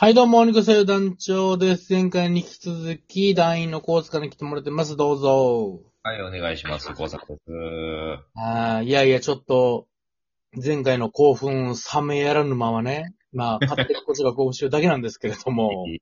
[0.00, 1.92] はい、どうも、お肉せよ団長です。
[1.92, 4.96] 前回に引き続き、団員のコースからに来てもらってます。
[4.96, 5.80] どうぞ。
[6.04, 6.86] はい、お願いします。
[6.86, 7.42] 高坂です。
[8.36, 9.88] あーいやいや、ちょっと、
[10.54, 13.12] 前回の興奮冷めやらぬままね。
[13.32, 15.84] まあ、 勝手にこっちが興奮してるだけなんですけれども。
[15.90, 15.98] い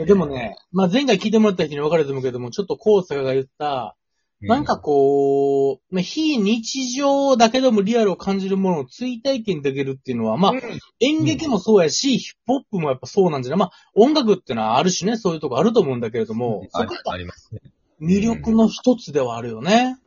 [0.00, 3.94] やでも、ね、まあ前回聞いてもらった人に分かると思うけども、ちょっとコースが言った、
[4.40, 10.52] なんかこう、まあ、非日常だけどもリアルを感じるものを追体験できるっていうのは、まあ、
[11.00, 17.16] 演劇もそうやし、ヒップホップもやっぱそうなんじゃないまあ、音楽ってのはある種ね、そういうとこあると思うんだけれども、あそこが。
[18.00, 19.98] 魅力の一つではあるよね。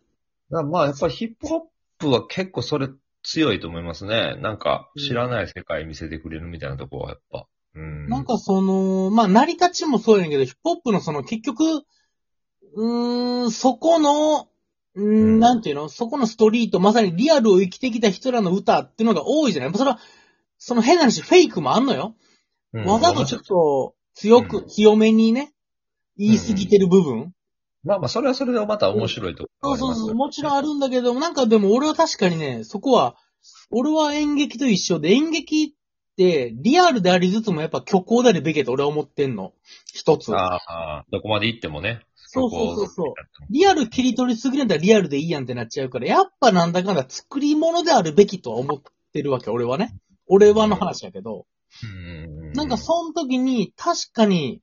[0.50, 1.62] まあまあ、やっぱりヒップホッ
[1.98, 2.90] プは結構それ
[3.24, 4.36] 強いと思いますね。
[4.42, 7.48] なんか、知らない世界見せてくれるみたいなとこはやっぱ。
[7.76, 8.08] うん。
[8.08, 11.84] なんかその、まあ、成り立ちもそうやねんけど、ヒップホップのその結局、
[12.82, 14.48] うーん、そこの、
[14.96, 15.90] うーうんん、なんていうの？
[15.90, 19.74] そこのストリート、まさにリアルを生きてきた人らの歌っていうのが多いじゃない？
[19.74, 20.00] それは、
[20.58, 22.16] その変な話、フェイクもあんのよ。
[22.74, 25.54] うんわざとちょっと強く、うん強めにね、
[26.18, 27.34] 言い過ぎてる部分。
[27.84, 30.56] まあまあ、それはそれでまた面白いところそうそうそう、もちろんん。
[30.58, 33.16] あるんだけど、なんかでも俺は確かにね、そこは、
[33.72, 39.54] 俺は演劇と一緒で、演劇ってリアルでありつつもやっぱ虚構であるべきと俺は思ってんの。
[39.94, 40.36] 一つ。
[40.36, 42.02] ああ、どこまで行ってもね。
[42.32, 43.16] そうそうそうそうこ
[43.50, 49.96] リアル切り取りすぎるんだらリアルでいいやんってなっちゃうから、やっぱなんだかんだ作り物であるべきとは思ってるわけ、俺はね。
[50.28, 51.48] 俺はの話やけど。
[51.84, 54.62] うんなんかその時に、確かに、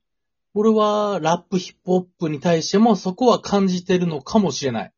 [0.53, 4.91] 俺はラップヒップホップに対してもそこは感じてるのかもしれない。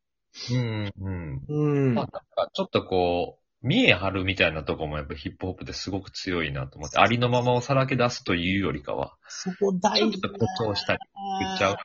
[0.52, 1.42] うん、うん。
[1.48, 1.94] うん。
[1.96, 11.00] まあ、なんかちょっとこう、見え張るみたいなとこもやっぱヒップホップってすごく強いなと思って、ありのままをさらけ出すというよりかは、そこ大ちょっ事と誇張したり
[11.42, 11.76] 言っちゃう？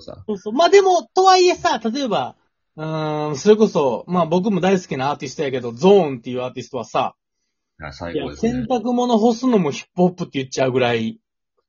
[0.00, 0.24] とさ。
[0.26, 0.52] そうそう。
[0.52, 2.36] まあでも、とはいえさ、例えば、
[2.76, 7.14] うーん、それこそ、まあ僕も大好きなアーティストやけど、ゾーンっていうアーティストはさ、
[7.82, 8.66] あ最高ですね洗。
[8.66, 11.18] 濯物干すのもヒップホップって言っちゃうぐらい、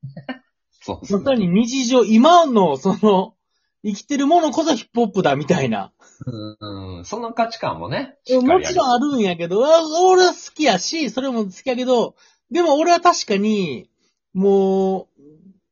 [0.71, 3.35] そうですねまさに日常、今の、その、
[3.83, 5.91] 生きてるものこそヒップホップだみたいな。
[6.25, 8.15] うんうん、その価値観もね。
[8.29, 8.91] もちろんん。
[8.91, 12.15] あるんやけど、あ俺は好きやし、それも好きやけど、
[12.51, 13.89] でも俺は確かに、
[14.33, 15.21] もう、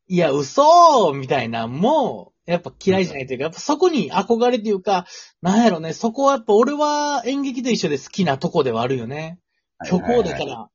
[0.08, 5.06] いや、嘘みたいな、もう、やっぱ嫌いじゃないというか、やっぱそこに憧れというか、
[5.42, 9.38] なんやろね、そこはやっぱ俺は演劇と一緒で好きなとこではあるよね。
[9.84, 10.68] 虚構だから。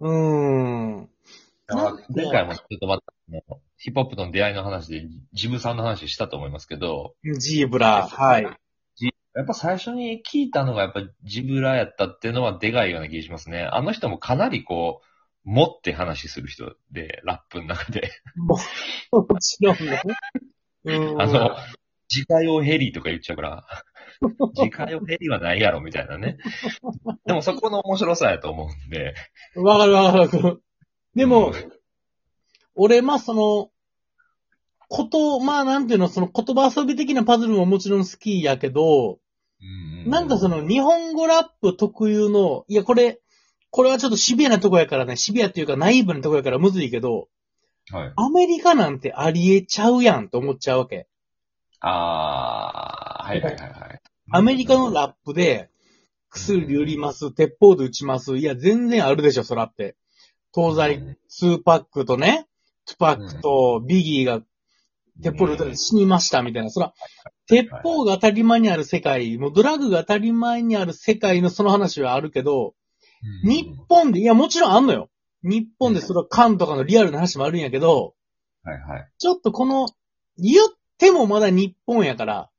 [0.00, 1.08] うーん。
[2.14, 3.04] 前回もちょっとまた、
[3.76, 8.46] ヒップホップとの出会いの話で、ジムさんの話したと思いますけど、ジーブラ、はい。
[9.34, 13.62] やっぱ最初に聞いたのがやっぱジブラやったっていうのはでかいような気がしますね。
[13.70, 15.06] あの人もかなりこう、
[15.44, 18.10] 持って話する人で、ラップの中で。
[18.36, 18.58] も
[19.38, 20.02] ちろんね。
[20.84, 21.20] うん。
[21.20, 21.56] あの、
[22.10, 23.66] 自家用ヘリとか言っちゃうから、
[24.54, 26.38] 自家用ヘリはないやろみたいなね。
[27.26, 29.14] でもそこの面白さやと思うんで。
[29.56, 30.62] わかるわかるわかる。
[31.14, 31.78] でも、うん
[32.80, 33.70] 俺、まあ、その、
[34.88, 39.18] こと、まあ、なんていうの、その言葉遊び的なパズルももちろん好きやけど、
[40.06, 43.20] なんかその日本語ラップ特有の、いや、これ、
[43.70, 47.28] これはちょっとシビアなとこやからね、シビアっていうかナイーブなとこやからむずいけど、
[47.92, 48.12] はい。
[48.16, 51.06] アメリカなんてありえちゃうやんと思っちゃうわけ。
[51.80, 54.00] あー、はいはいはいはい。
[54.30, 55.70] アメリカのラップで、
[56.30, 58.36] 薬売ります、鉄砲で撃ちます。
[58.36, 59.96] いや、全然あるでしょ、そらって。
[60.54, 61.16] 東西
[61.46, 62.46] 2パックとね、
[62.88, 64.42] 2パックとビギーが
[65.22, 66.70] 鉄砲で撃たれて死にましたみたいな。
[66.70, 66.92] そら、
[67.46, 72.74] 鉄砲が当たり前にある世界、もうドラッグが当たり前にある世界のその話はあるけど、
[73.44, 75.10] うん日本で、いや、もちろんあんのよ。
[75.42, 78.14] 日本でそれは缶とかのリアルな話もあるんやけど、
[78.62, 79.08] はいはい。
[79.18, 79.88] ちょっとこの、
[80.36, 80.68] 言っ
[80.98, 82.50] てもまだ日本やから、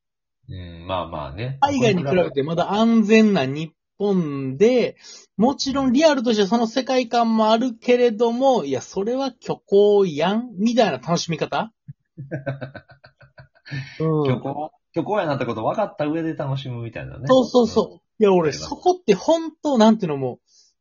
[0.49, 1.57] うん、まあまあね。
[1.61, 4.97] 海外に比べてまだ安全な日本で、
[5.37, 11.71] もちろんリアルとしてその世界観もあるけれども、いや、それは虚構やんみたいな楽しみ方？
[13.99, 14.25] うん。
[14.25, 17.25] 虚構、虚構やなってこと分かった上で楽しむみたいなね。
[17.27, 18.23] そうそうそう。
[18.23, 20.39] いや、俺、そこって本当、なんていうのも、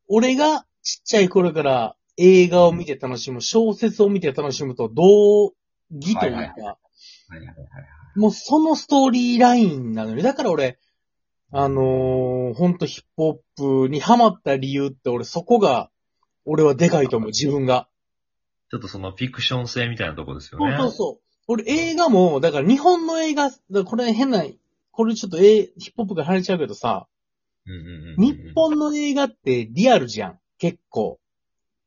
[0.09, 5.53] 俺がちっちゃい頃から映画を見て楽しむ、小説を見て楽しむと同
[5.93, 7.57] 義というか、はいはいはいはいはい。
[8.19, 10.79] もうそのストーリーラインなのに、だから俺、
[11.53, 15.91] あのー、ほんとヒップホップにハマった理由って俺そこが、
[16.47, 17.87] 俺はでかいと思う、自分が。
[18.71, 20.79] ちょっとそのフィクション性みたいなとこですよそうね。
[20.79, 21.25] そうそう。
[21.49, 24.43] 俺映画も、だから日本の映画、だからこれ変な、
[24.91, 27.07] これちょっとえヒップホップが離れちゃうけどさ、
[27.67, 31.19] うんうんうんうん日本の映画ってリアルじゃん、結構。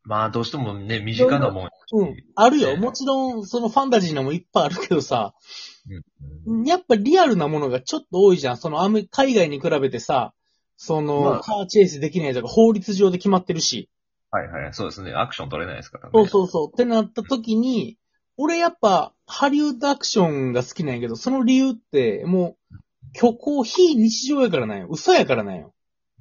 [0.04, 1.70] まあ、どうしてもね、身近なもん。
[1.94, 2.16] うん。
[2.36, 2.72] あるよ。
[2.72, 5.36] ねもちろん、そのファンタジーのもいっぱいあるけどさ、
[6.46, 8.58] うんやっぱリアルなものがちょっと多いじゃん。
[8.58, 10.34] そのアメ、海外に比べてさ、
[10.78, 13.90] その、まあカーチェイスできないとか法律上で決まってるし。
[14.32, 14.74] はいはい。
[14.74, 15.14] そうですね。
[15.14, 16.12] アクション取れないですからね。
[16.14, 16.70] そうそうそう。
[16.72, 17.98] ってなった時に、
[18.38, 22.76] 俺やっぱ、ハリウッドアクションが好きなんやけど、その理由って、もう、
[23.16, 24.88] 虚構、非日常やからなんよ。
[24.90, 25.74] 嘘やからなんよ。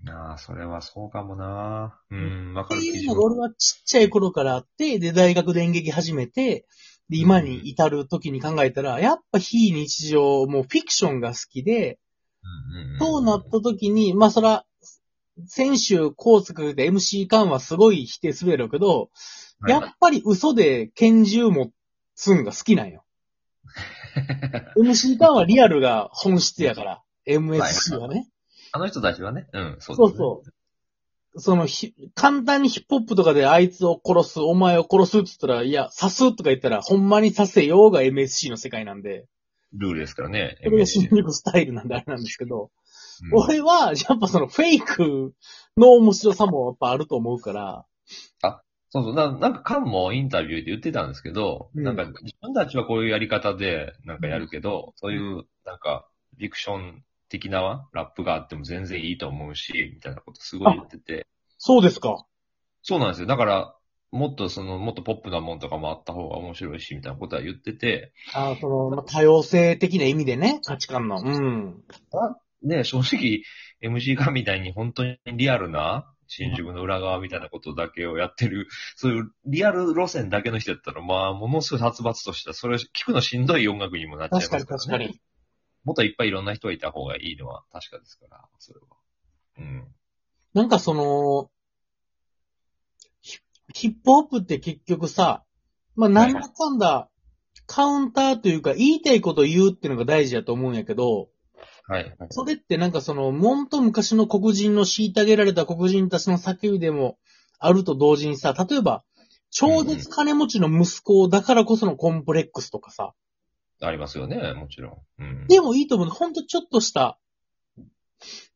[0.08, 2.00] ああ、それはそうかもな。
[2.10, 6.66] うん、わってかるいうのが俺はちっちゃい頃からあって、で、大学で演劇始めて、
[7.10, 11.98] で、今に至る時に考えたら、やっぱ非日常、もうフィクションが好きで、
[12.42, 14.64] うんうんそうなった時に、まあそら、
[15.46, 19.10] 先週コーツかけて MC 感はすごい否定するやろうけど、
[19.60, 19.72] はい。
[19.72, 21.70] やっぱり嘘で拳銃持
[22.14, 23.04] つんが好きなんよ。
[24.76, 28.28] MC 感はリアルが本質やから、MSC はね。
[28.72, 30.24] あの人たちはね、うん、そうそうですね。
[30.24, 31.40] そう。
[31.40, 39.26] そのひ、簡単にヒップホップとかであいつを殺す、お前を殺すって言ったら、いや、刺すとか言ったら、ほんまに刺せようが MSC の世界なんで、
[39.72, 40.58] ルールですからね。
[40.64, 42.70] それが新宿スタイルなんであれなんですけど、うん
[43.32, 45.34] 俺は、やっぱそのフェイク
[45.76, 47.84] の面白さもやっぱあると思うから、
[48.90, 49.14] そうそう。
[49.14, 61.26] ななんか、カンもインタビューで言ってたんですけど、うんなんか、自分たちはこういうやり方で、なんかやるけど、そういう、なんか、フィクション的なラップがあっても全然いいと思うし、みたいなことすごい言ってて。
[61.56, 62.26] そうですか。
[62.82, 63.26] そうなんですよ。
[63.26, 63.76] だから、
[64.10, 71.22] もっとその、もっとポップなもんとかもあった方が面白いし、みたいなことは言ってて、あその、まあ多様性的な意味でね、価値観の。
[71.22, 71.84] うん。
[72.62, 73.42] ね、正直、
[73.82, 85.20] MC カンみたいに本当にリアルな、新宿の裏側みたいなことだけをやってる、そういうリアル路線だけの人やったら、まあ、ものすごい殺伐とした、それ聞くのしんどい音楽にもなっちゃいます確かに確かに。
[85.84, 88.86] もっといっぱいいろんな人がいた方がいいのは確かですから、それは。
[89.58, 89.88] うん。
[90.54, 91.50] なんかその、
[93.20, 93.38] ヒ
[93.72, 95.44] ヒップホップって結局さ、
[95.96, 97.08] まあ、なんだかんだ、
[97.66, 101.28] カウンターというか、言いたいことを言うっていうのが大事だと思うんやけど、
[101.86, 102.16] はい。
[102.30, 107.18] それってなんかその、もんと昔の黒人の虐げられた黒人たちの叫びでも
[107.58, 109.02] あると同時にさ、例えば、
[109.50, 113.12] 超絶金持ちの息子だからこそのコンプレックスとかさ、
[113.80, 115.22] ありますよね、もちろん。
[115.22, 115.46] うん。
[115.46, 116.08] でもいいと思う。
[116.08, 117.18] ほんとちょっとした、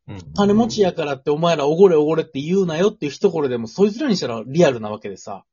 [0.07, 5.45] うん金持ちやからってお前らおごれおごれって言うなよっていう一言でも、そいつらにしたらリアルなわけでさ。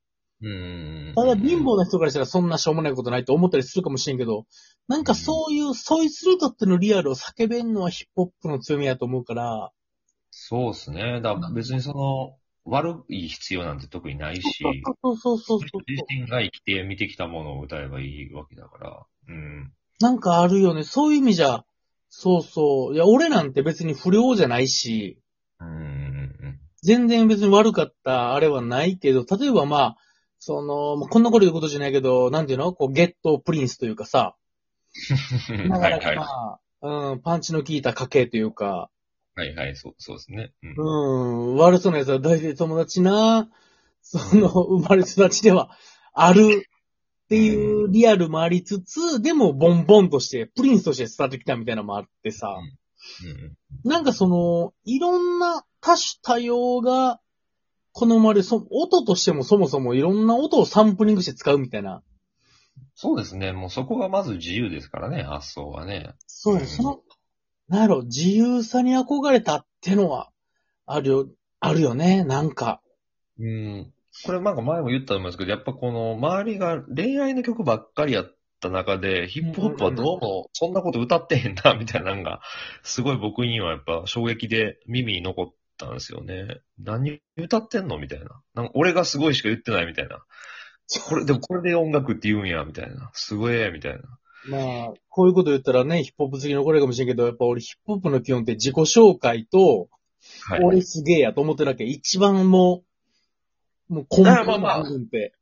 [0.42, 1.14] うん。
[1.16, 4.46] ただ貧乏な人からしたらそんなしょうもないことないと思ったりするかもしれんけど、
[4.88, 9.72] なんかそういう、そいつにとってのリアルを叫べんのはヒップホップの強みやと思うから、
[10.32, 11.22] そうですね。
[11.22, 15.82] だ別にその、悪い必要なんて特にないし、そうそうそうそうそう。
[15.88, 19.06] 自身が生きて見てきたものを歌えばいいわけだから。
[19.30, 19.74] うん。
[20.00, 20.84] なんかあるよね。
[20.84, 21.64] そういう意味じゃ、
[22.10, 22.94] そうそう。
[22.94, 25.20] いや、俺なんて別に不良じゃないし、
[25.60, 25.88] うんうんう
[26.50, 26.60] ん。
[26.84, 29.98] 全然別に悪かったあれはないけど、例えばまあ、
[30.40, 32.74] その、まあこんなこと言うことじゃないけど、なんていうの？
[32.74, 34.36] こう、ゲットプリンスというかさ、
[35.50, 36.16] うんだからはいはい。
[36.16, 36.26] ま
[36.82, 38.90] あ、うん、パンチの効いた家系というか、
[39.36, 40.52] はいはい、そう、そうですね。
[40.64, 43.50] うんうん、悪そうな奴は大体友達な、
[44.02, 45.72] その、生まれ育ちでは
[46.14, 46.68] ある
[47.26, 52.78] っていうリアルもありつつ、でもボンボンとして、プリンスとして伝わってきたみたいなのもあってさ、うん
[53.84, 57.20] なんかその、いろんな多種多様が
[57.94, 62.04] 好まれ、そ、音としてもそもそもいろんな音をサンプリングして使うみたいな。
[62.96, 63.52] そうですね。
[63.52, 66.14] もうそこがまず自由ですからね、発想はね。
[66.28, 67.02] そうう、その、
[67.68, 70.30] なんやろ、自由さに憧れたってのは、
[70.86, 71.30] あるよ、
[71.60, 72.82] あるよね、なんか。
[73.40, 73.94] うん。
[74.26, 82.42] これなんか前も言ったと思うんですけど、やっぱこの周りが恋愛の曲ばっかりやった中で、ヒップホップはどうもそんなこと歌ってへんな、 みたいなのが、
[82.84, 86.60] すごい僕にはやっぱ衝撃で耳に残ったんですよね。
[86.78, 87.98] 何歌ってんの？
[87.98, 88.42] みたいな。
[88.54, 90.24] なんか俺がすごいしか言ってないみたいな。
[91.08, 93.12] これ、でもこれで音楽って言うんや、みたいな。
[93.14, 94.02] すごい、みたいな。
[94.50, 99.90] まあ、こういうこと言ったらね、ヒップホップ好きに怒られるかもしれんけど、やっぱ俺ヒップホップの基本って自己紹介と、
[100.44, 100.64] はい。
[100.64, 101.84] 俺すげえやと思ってるわけ。
[101.84, 102.84] 一番も
[103.90, 105.34] う、もう根本の部分って。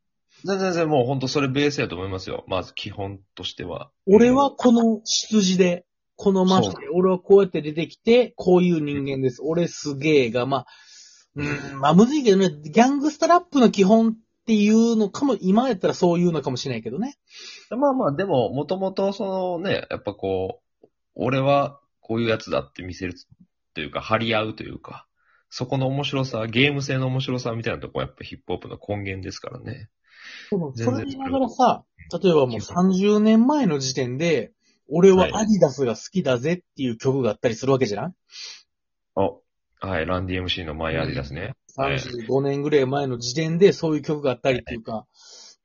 [0.44, 2.46] 全然もう本当それベースやと思いますよ。
[2.48, 3.92] まず基本としては。
[4.08, 9.42] 俺はこの出自で、このマジで、俺はこうやって出てきて、こういう人間です。
[9.42, 10.66] 俺すげえが、まあ、
[11.36, 14.16] うん、まあむずいけどね、ギャングスタラップの基本
[14.50, 17.20] っていうのかも、今やったらそういうのかもしれないけどね。
[17.70, 23.14] まあまあ、でも、もともと、そのね、やっぱこう、俺はこういうやつだって見せる
[23.76, 25.06] というか、張り合うというか、
[25.52, 29.88] そこの面白さ、ゲーム性の面白さみたいなとこはやっぱヒップホップの根源ですからね。
[30.50, 34.52] それ言いながらさ、例えばもう30年前の時点で、
[34.88, 38.16] 俺はアディダスが好きだぜっていう曲があったりするわけじゃん
[39.16, 39.44] お、
[39.80, 41.54] はい、ランディ MC のマイアディダスね。
[41.76, 45.06] はい ?35 年ぐらい前の時点でそういう曲があったりっていうか、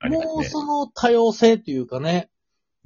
[0.02, 2.28] もうその多様性っていうかね、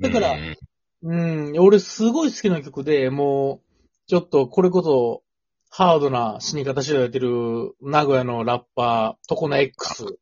[0.01, 0.57] だからうん
[1.03, 5.23] うん、俺すごい好きな曲で、もう、ちょっとこれこそ、
[5.71, 10.19] ハードな死に方しられてる名古屋のラッパー、トコナ X。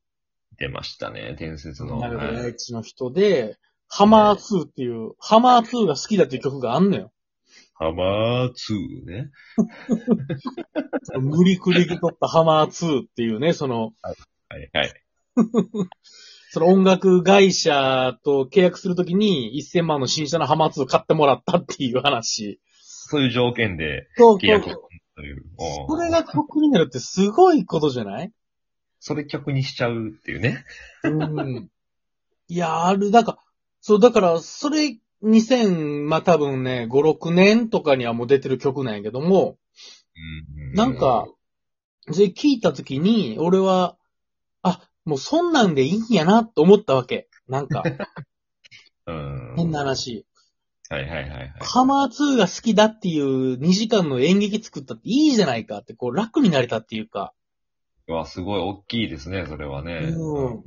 [0.59, 2.01] 出ましたね、伝説の。
[2.01, 3.57] 名古屋はい X の人で、
[3.89, 7.13] ハマー2っていう、ハマー2が好きだっていう曲があんのよ。
[7.79, 9.31] ハマー2ね。
[11.21, 14.93] 無理くり取ったハマー2っていうね、その、はい、はい。
[16.51, 22.61] その音楽会社と契約するときに1000万の新車のハマー2買ってもらったっていう話。
[22.81, 24.65] そういう条件でそう契約
[25.15, 25.45] という。
[25.59, 28.33] おこれが曲になるってすごいことじゃない？
[29.01, 30.65] それ曲にしちゃうっていうね。
[31.05, 31.71] うん。
[32.49, 33.39] いや、ある、なんか、
[33.81, 39.59] そう、だから、それ、2000、まあ、多分ね、5、6年とかにはもう出てる曲なんやけども、
[40.17, 41.27] うんなんか、
[42.11, 43.97] それ聞いたときに、俺は、
[44.63, 47.29] あ、もうそんなんでいいんやなと思ったわけ。
[47.49, 47.83] なんか、
[49.07, 49.55] うん。
[49.57, 50.27] 変な話。
[50.89, 51.53] はいはいはいはい。
[51.61, 57.33] ハマー2が好きだっていう2時間の演劇作ったっていいじゃないかって、こう楽になれたっていうか。
[58.09, 60.15] うわ、すごい大きいですね、それはね。
[60.17, 60.65] うん。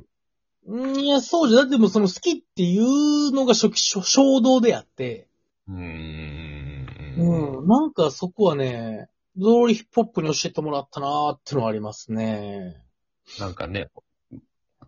[0.66, 5.28] いや、そうじゃ、だってもうその好きっていうのが初期、初衝動であって、
[5.68, 6.86] うん。
[7.16, 7.58] うん。
[7.60, 7.66] うん。
[7.68, 12.76] なんかそこはね、ゾーリヒップホップに教えてもらったなーってのはありますね。
[13.38, 13.88] なんかね、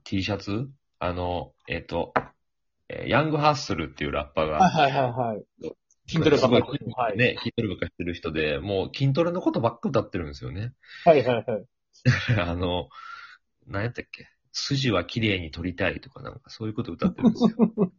[0.05, 0.69] T シャツ？
[0.99, 2.13] あの、えっ、と、
[2.89, 5.45] えーヤングハッスルっていうラッパーが、はいはいはいはい。
[6.07, 6.63] 筋トレすごい
[6.97, 7.17] はい。
[7.17, 10.73] ね、筋トレばっかしてる人で、もう筋トレのことばっか歌ってるんですよね。
[11.05, 11.65] はいはいはい。
[12.41, 12.89] あの、
[13.67, 14.29] 何やったっけ？
[14.53, 17.93] 筋は綺麗に取りたいとかなんかそういうこと歌ってるんですよ。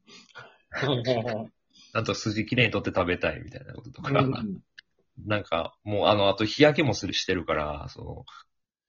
[1.94, 4.20] あと筋綺麗に取って食べたいみたいなこととか。
[4.20, 4.62] うん
[5.26, 8.26] なんか、もうあの、あと日焼けもするしてるから、その、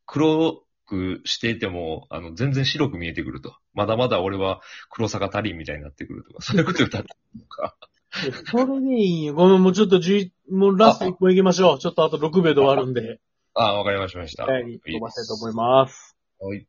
[0.07, 3.57] 黒くしていても、あの、全然白く見えてくると。
[3.75, 7.77] まだまだ俺は黒さが足りんみたいになってくるとか、そういうこと歌ってるとか。
[8.47, 9.35] それでいいよ。
[9.35, 11.79] ごめん、もうちょっと11、もうラスト1個行きましょう。
[11.79, 13.21] ちょっとあと6秒で終わるんで。
[13.55, 14.47] ああ、わかりました。
[14.47, 16.17] はい、飛ばしたいと思います。
[16.39, 16.67] はい